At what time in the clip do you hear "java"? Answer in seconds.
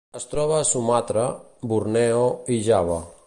2.71-3.01